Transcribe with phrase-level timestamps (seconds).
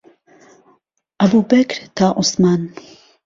[1.21, 2.61] عهبووبهکر تا عوسمان